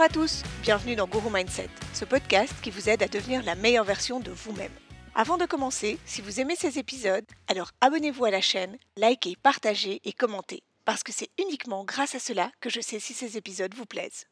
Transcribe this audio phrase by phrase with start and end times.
[0.00, 3.54] Bonjour à tous, bienvenue dans Guru Mindset, ce podcast qui vous aide à devenir la
[3.54, 4.72] meilleure version de vous-même.
[5.14, 10.00] Avant de commencer, si vous aimez ces épisodes, alors abonnez-vous à la chaîne, likez, partagez
[10.06, 13.74] et commentez, parce que c'est uniquement grâce à cela que je sais si ces épisodes
[13.74, 14.24] vous plaisent.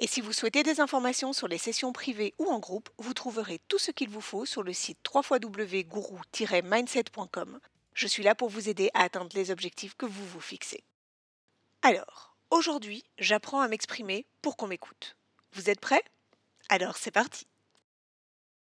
[0.00, 3.60] Et si vous souhaitez des informations sur les sessions privées ou en groupe, vous trouverez
[3.68, 7.60] tout ce qu'il vous faut sur le site www.guru-mindset.com.
[7.94, 10.82] Je suis là pour vous aider à atteindre les objectifs que vous vous fixez.
[11.82, 15.16] Alors, aujourd'hui, j'apprends à m'exprimer pour qu'on m'écoute.
[15.52, 16.04] Vous êtes prêts?
[16.68, 17.46] Alors c'est parti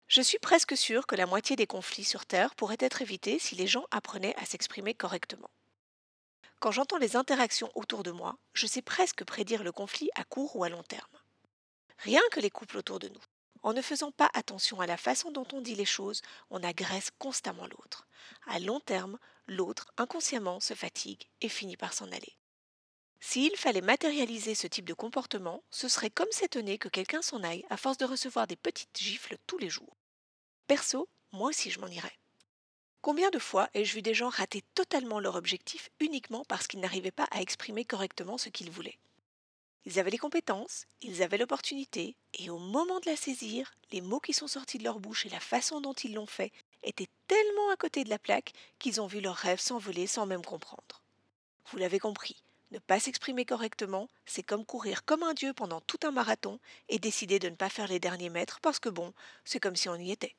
[0.08, 3.54] Je suis presque sûre que la moitié des conflits sur Terre pourraient être évités si
[3.54, 5.50] les gens apprenaient à s'exprimer correctement.
[6.60, 10.56] Quand j'entends les interactions autour de moi, je sais presque prédire le conflit à court
[10.56, 11.06] ou à long terme.
[11.98, 13.22] Rien que les couples autour de nous.
[13.62, 17.10] En ne faisant pas attention à la façon dont on dit les choses, on agresse
[17.18, 18.06] constamment l'autre.
[18.46, 22.36] À long terme, l'autre, inconsciemment, se fatigue et finit par s'en aller.
[23.20, 27.64] S'il fallait matérialiser ce type de comportement, ce serait comme s'étonner que quelqu'un s'en aille
[27.70, 29.96] à force de recevoir des petites gifles tous les jours.
[30.66, 32.18] Perso, moi aussi je m'en irais.
[33.02, 37.10] Combien de fois ai-je vu des gens rater totalement leur objectif uniquement parce qu'ils n'arrivaient
[37.10, 38.98] pas à exprimer correctement ce qu'ils voulaient?
[39.84, 44.18] Ils avaient les compétences, ils avaient l'opportunité, et au moment de la saisir, les mots
[44.18, 47.70] qui sont sortis de leur bouche et la façon dont ils l'ont fait étaient tellement
[47.70, 51.02] à côté de la plaque qu'ils ont vu leurs rêves s'envoler sans même comprendre.
[51.70, 56.00] Vous l'avez compris, ne pas s'exprimer correctement, c'est comme courir comme un dieu pendant tout
[56.02, 59.12] un marathon et décider de ne pas faire les derniers mètres parce que bon,
[59.44, 60.34] c'est comme si on y était.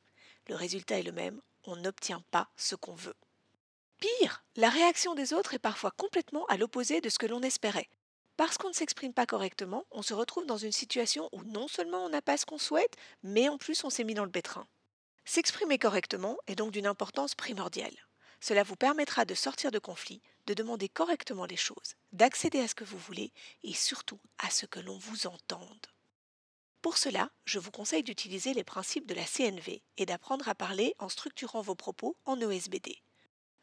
[0.47, 3.15] Le résultat est le même, on n'obtient pas ce qu'on veut.
[3.99, 7.89] Pire, la réaction des autres est parfois complètement à l'opposé de ce que l'on espérait.
[8.35, 12.05] Parce qu'on ne s'exprime pas correctement, on se retrouve dans une situation où non seulement
[12.05, 14.67] on n'a pas ce qu'on souhaite, mais en plus on s'est mis dans le pétrin.
[15.25, 18.06] S'exprimer correctement est donc d'une importance primordiale.
[18.39, 22.75] Cela vous permettra de sortir de conflits, de demander correctement les choses, d'accéder à ce
[22.75, 23.31] que vous voulez
[23.63, 25.87] et surtout à ce que l'on vous entende.
[26.81, 30.95] Pour cela, je vous conseille d'utiliser les principes de la CNV et d'apprendre à parler
[30.99, 33.01] en structurant vos propos en OSBD.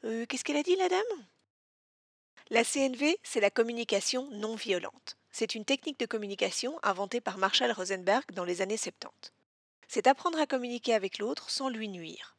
[0.04, 1.26] Euh, Qu'est-ce qu'elle a dit, la dame?
[2.50, 5.16] La CNV, c'est la communication non violente.
[5.30, 9.32] C'est une technique de communication inventée par Marshall Rosenberg dans les années 70.
[9.88, 12.36] C'est apprendre à communiquer avec l'autre sans lui nuire.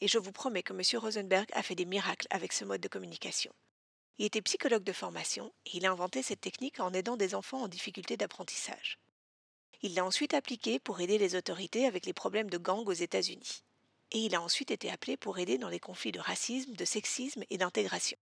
[0.00, 1.00] Et je vous promets que M.
[1.00, 3.52] Rosenberg a fait des miracles avec ce mode de communication.
[4.18, 7.62] Il était psychologue de formation et il a inventé cette technique en aidant des enfants
[7.62, 8.98] en difficulté d'apprentissage.
[9.82, 13.62] Il l'a ensuite appliqué pour aider les autorités avec les problèmes de gang aux États-Unis.
[14.12, 17.44] Et il a ensuite été appelé pour aider dans les conflits de racisme, de sexisme
[17.50, 18.16] et d'intégration.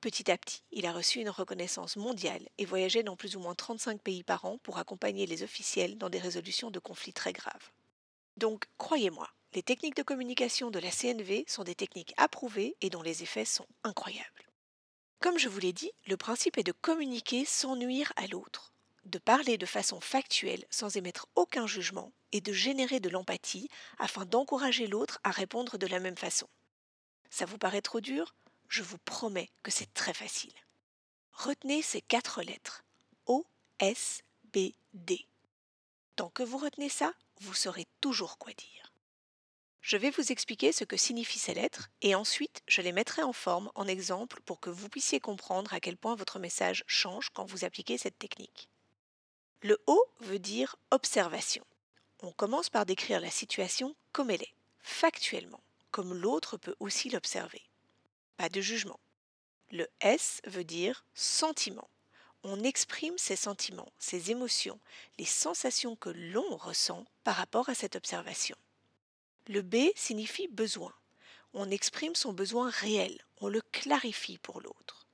[0.00, 3.54] Petit à petit, il a reçu une reconnaissance mondiale et voyageait dans plus ou moins
[3.54, 7.70] 35 pays par an pour accompagner les officiels dans des résolutions de conflits très graves.
[8.38, 13.02] Donc, croyez-moi, les techniques de communication de la CNV sont des techniques approuvées et dont
[13.02, 14.48] les effets sont incroyables.
[15.18, 18.70] Comme je vous l'ai dit, le principe est de communiquer sans nuire à l'autre
[19.06, 23.68] de parler de façon factuelle sans émettre aucun jugement et de générer de l'empathie
[23.98, 26.48] afin d'encourager l'autre à répondre de la même façon.
[27.30, 28.34] Ça vous paraît trop dur?
[28.68, 30.52] Je vous promets que c'est très facile.
[31.32, 32.84] Retenez ces quatre lettres
[33.26, 33.44] O,
[33.78, 34.22] S,
[34.52, 35.26] B, D.
[36.16, 38.89] Tant que vous retenez ça, vous saurez toujours quoi dire.
[39.80, 43.32] Je vais vous expliquer ce que signifient ces lettres et ensuite je les mettrai en
[43.32, 47.46] forme en exemple pour que vous puissiez comprendre à quel point votre message change quand
[47.46, 48.68] vous appliquez cette technique.
[49.62, 51.64] Le O veut dire observation.
[52.22, 57.62] On commence par décrire la situation comme elle est, factuellement, comme l'autre peut aussi l'observer.
[58.36, 59.00] Pas de jugement.
[59.70, 61.88] Le S veut dire sentiment.
[62.42, 64.80] On exprime ses sentiments, ses émotions,
[65.18, 68.56] les sensations que l'on ressent par rapport à cette observation.
[69.48, 70.92] Le B signifie besoin.
[71.54, 75.06] On exprime son besoin réel, on le clarifie pour l'autre.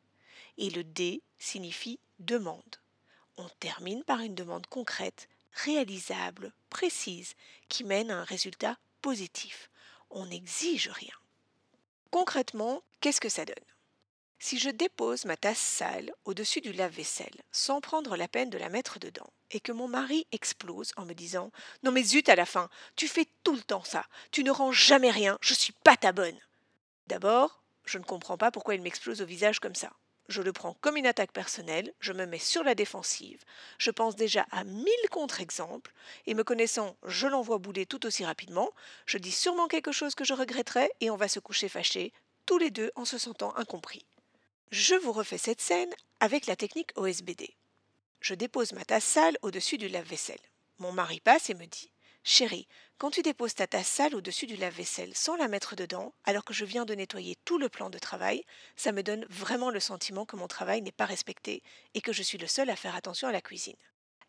[0.59, 2.77] Et le D signifie demande
[3.37, 7.35] on termine par une demande concrète, réalisable, précise,
[7.69, 9.71] qui mène à un résultat positif.
[10.11, 11.15] On n'exige rien.
[12.11, 13.55] Concrètement, qu'est-ce que ça donne?
[14.39, 18.69] Si je dépose ma tasse sale au-dessus du lave-vaisselle sans prendre la peine de la
[18.69, 21.51] mettre dedans, et que mon mari explose en me disant
[21.83, 24.85] Non mais zut à la fin, tu fais tout le temps ça, tu ne ranges
[24.85, 26.39] jamais rien, je suis pas ta bonne.
[27.07, 29.91] D'abord, je ne comprends pas pourquoi il m'explose au visage comme ça
[30.29, 33.43] je le prends comme une attaque personnelle, je me mets sur la défensive,
[33.79, 35.93] je pense déjà à mille contre-exemples,
[36.27, 38.71] et me connaissant, je l'envoie bouler tout aussi rapidement,
[39.07, 42.13] je dis sûrement quelque chose que je regretterai, et on va se coucher fâchés,
[42.45, 44.05] tous les deux en se sentant incompris.
[44.73, 47.55] Je vous refais cette scène avec la technique OSBD.
[48.21, 50.41] Je dépose ma tasse sale au-dessus du lave-vaisselle.
[50.81, 51.93] Mon mari passe et me dit
[52.25, 52.67] Chérie,
[52.99, 56.53] quand tu déposes ta tasse sale au-dessus du lave-vaisselle sans la mettre dedans, alors que
[56.53, 60.27] je viens de nettoyer tout le plan de travail, ça me donne vraiment le sentiment
[60.27, 61.63] que mon travail n'est pas respecté
[61.95, 63.77] et que je suis le seul à faire attention à la cuisine.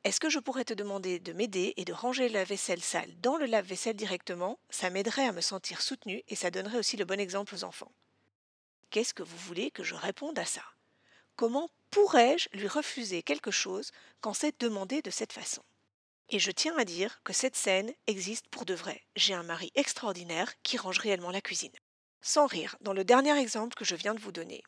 [0.04, 3.38] Est-ce que je pourrais te demander de m'aider et de ranger la vaisselle sale dans
[3.38, 4.60] le lave-vaisselle directement?
[4.70, 7.92] Ça m'aiderait à me sentir soutenue et ça donnerait aussi le bon exemple aux enfants.
[8.90, 10.64] Qu'est-ce que vous voulez que je réponde à ça?
[11.36, 13.92] Comment pourrais-je lui refuser quelque chose
[14.22, 15.62] quand c'est demandé de cette façon?
[16.30, 19.04] Et je tiens à dire que cette scène existe pour de vrai.
[19.16, 21.76] J'ai un mari extraordinaire qui range réellement la cuisine.
[22.22, 24.64] Sans rire, dans le dernier exemple que je viens de vous donner,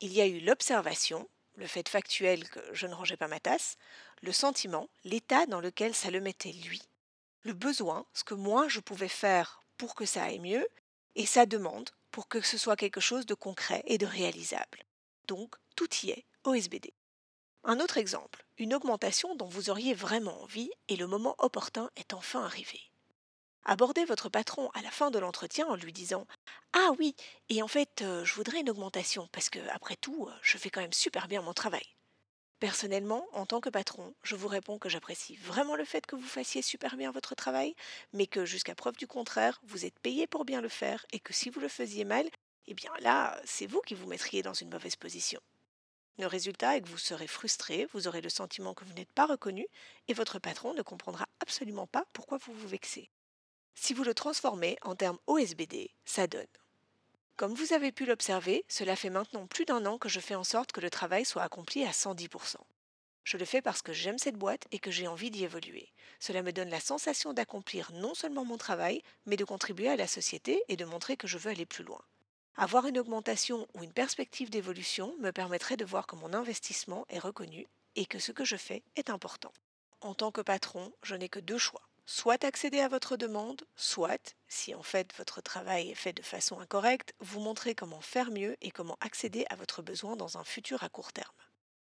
[0.00, 3.76] il y a eu l'observation, le fait factuel que je ne rangeais pas ma tasse,
[4.22, 6.82] le sentiment, l'état dans lequel ça le mettait lui,
[7.42, 10.66] le besoin, ce que moi je pouvais faire pour que ça aille mieux,
[11.16, 14.82] et sa demande pour que ce soit quelque chose de concret et de réalisable.
[15.28, 16.92] Donc, tout y est, OSBD.
[17.62, 22.14] Un autre exemple, une augmentation dont vous auriez vraiment envie et le moment opportun est
[22.14, 22.80] enfin arrivé.
[23.64, 26.26] Abordez votre patron à la fin de l'entretien en lui disant
[26.72, 27.14] Ah oui,
[27.50, 30.70] et en fait, euh, je voudrais une augmentation parce que, après tout, euh, je fais
[30.70, 31.86] quand même super bien mon travail.
[32.60, 36.26] Personnellement, en tant que patron, je vous réponds que j'apprécie vraiment le fait que vous
[36.26, 37.76] fassiez super bien votre travail,
[38.12, 41.32] mais que jusqu'à preuve du contraire, vous êtes payé pour bien le faire et que
[41.32, 42.28] si vous le faisiez mal,
[42.66, 45.40] eh bien là, c'est vous qui vous mettriez dans une mauvaise position.
[46.18, 49.26] Le résultat est que vous serez frustré, vous aurez le sentiment que vous n'êtes pas
[49.26, 49.64] reconnu
[50.08, 53.08] et votre patron ne comprendra absolument pas pourquoi vous vous vexez.
[53.76, 56.48] Si vous le transformez en termes OSBD, ça donne.
[57.38, 60.42] Comme vous avez pu l'observer, cela fait maintenant plus d'un an que je fais en
[60.42, 62.56] sorte que le travail soit accompli à 110%.
[63.22, 65.92] Je le fais parce que j'aime cette boîte et que j'ai envie d'y évoluer.
[66.18, 70.08] Cela me donne la sensation d'accomplir non seulement mon travail, mais de contribuer à la
[70.08, 72.02] société et de montrer que je veux aller plus loin.
[72.56, 77.20] Avoir une augmentation ou une perspective d'évolution me permettrait de voir que mon investissement est
[77.20, 79.52] reconnu et que ce que je fais est important.
[80.00, 84.34] En tant que patron, je n'ai que deux choix soit accéder à votre demande, soit,
[84.48, 88.56] si en fait votre travail est fait de façon incorrecte, vous montrer comment faire mieux
[88.62, 91.34] et comment accéder à votre besoin dans un futur à court terme.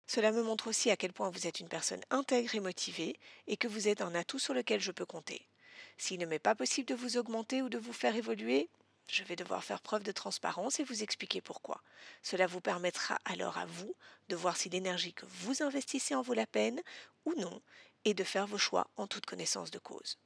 [0.08, 3.58] Cela me montre aussi à quel point vous êtes une personne intègre et motivée et
[3.58, 5.50] que vous êtes un atout sur lequel je peux compter.
[5.98, 8.70] S'il ne m'est pas possible de vous augmenter ou de vous faire évoluer,
[9.08, 11.82] je vais devoir faire preuve de transparence et vous expliquer pourquoi.
[12.24, 13.94] Cela vous permettra alors à vous
[14.30, 16.82] de voir si l'énergie que vous investissez en vaut la peine
[17.26, 17.62] ou non
[18.06, 20.18] et de faire vos choix en toute connaissance de cause.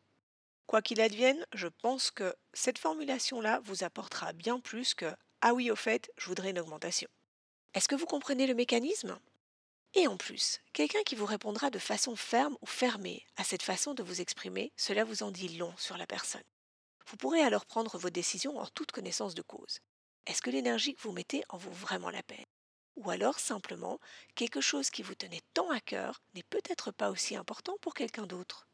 [0.68, 5.12] Quoi qu'il advienne, je pense que cette formulation-là vous apportera bien plus que
[5.42, 7.10] Ah oui, au fait, je voudrais une augmentation.
[7.74, 9.18] Est-ce que vous comprenez le mécanisme?
[9.96, 13.96] Et en plus, quelqu'un qui vous répondra de façon ferme ou fermée à cette façon
[13.96, 16.44] de vous exprimer, cela vous en dit long sur la personne.
[17.08, 19.80] Vous pourrez alors prendre vos décisions en toute connaissance de cause.
[20.28, 22.46] Est-ce que l'énergie que vous mettez en vaut vraiment la peine?
[23.00, 24.00] Ou alors simplement
[24.36, 28.28] quelque chose qui vous tenait tant à cœur n'est peut-être pas aussi important pour quelqu'un
[28.28, 28.68] d'autre.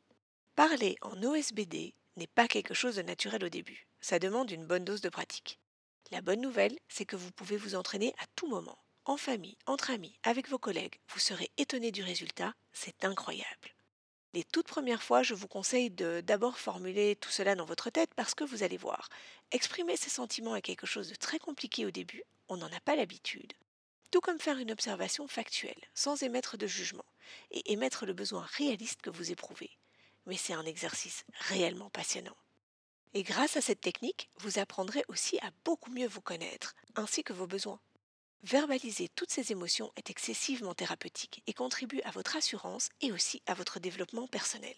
[0.55, 4.85] Parler en OSBD n'est pas quelque chose de naturel au début, ça demande une bonne
[4.85, 5.59] dose de pratique.
[6.11, 9.91] La bonne nouvelle, c'est que vous pouvez vous entraîner à tout moment, en famille, entre
[9.91, 13.75] amis, avec vos collègues, vous serez étonné du résultat, c'est incroyable.
[14.33, 18.13] Les toutes premières fois, je vous conseille de d'abord formuler tout cela dans votre tête
[18.15, 19.09] parce que vous allez voir,
[19.51, 22.95] exprimer ses sentiments est quelque chose de très compliqué au début, on n'en a pas
[22.95, 23.53] l'habitude
[24.15, 27.03] tout comme faire une observation factuelle, sans émettre de jugement,
[27.51, 29.71] et émettre le besoin réaliste que vous éprouvez.
[30.25, 32.37] Mais c'est un exercice réellement passionnant.
[33.13, 37.33] Et grâce à cette technique, vous apprendrez aussi à beaucoup mieux vous connaître, ainsi que
[37.33, 37.81] vos besoins.
[38.43, 43.53] Verbaliser toutes ces émotions est excessivement thérapeutique et contribue à votre assurance et aussi à
[43.53, 44.77] votre développement personnel.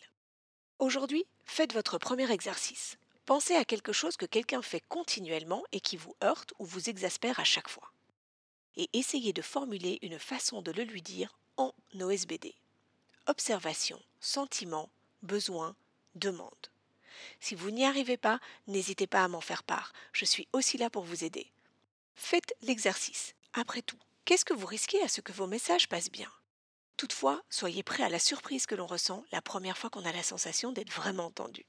[0.79, 2.97] Aujourd'hui, faites votre premier exercice.
[3.27, 7.39] Pensez à quelque chose que quelqu'un fait continuellement et qui vous heurte ou vous exaspère
[7.39, 7.91] à chaque fois
[8.77, 12.53] et essayez de formuler une façon de le lui dire en OSBD.
[13.25, 14.89] Observation, sentiment,
[15.23, 15.75] besoin,
[16.15, 16.53] demande.
[17.39, 20.89] Si vous n'y arrivez pas, n'hésitez pas à m'en faire part, je suis aussi là
[20.89, 21.51] pour vous aider.
[22.15, 23.33] Faites l'exercice.
[23.53, 26.31] Après tout, qu'est-ce que vous risquez à ce que vos messages passent bien?
[26.95, 30.23] Toutefois, soyez prêt à la surprise que l'on ressent la première fois qu'on a la
[30.23, 31.65] sensation d'être vraiment entendu.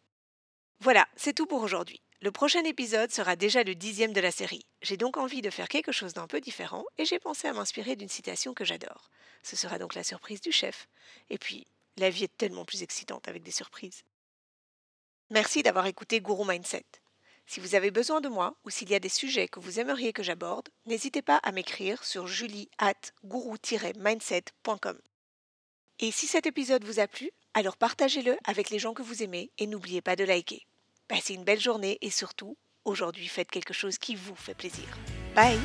[0.80, 2.00] Voilà, c'est tout pour aujourd'hui.
[2.20, 4.66] Le prochain épisode sera déjà le dixième de la série.
[4.82, 7.94] J'ai donc envie de faire quelque chose d'un peu différent et j'ai pensé à m'inspirer
[7.94, 9.08] d'une citation que j'adore.
[9.44, 10.88] Ce sera donc la surprise du chef.
[11.30, 11.64] Et puis,
[11.96, 14.02] la vie est tellement plus excitante avec des surprises.
[15.30, 16.86] Merci d'avoir écouté Guru Mindset.
[17.46, 20.12] Si vous avez besoin de moi ou s'il y a des sujets que vous aimeriez
[20.12, 22.94] que j'aborde, n'hésitez pas à m'écrire sur julie at
[23.24, 24.98] guru-mindset.com.
[26.00, 29.52] Et si cet épisode vous a plu, alors partagez-le avec les gens que vous aimez
[29.58, 30.66] et n'oubliez pas de liker.
[31.08, 34.84] Passez une belle journée et surtout, aujourd'hui, faites quelque chose qui vous fait plaisir.
[35.34, 35.58] Bye